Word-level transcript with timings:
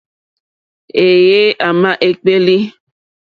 Êyé 1.05 1.43
émá 1.67 1.91
ékpélí. 2.07 2.57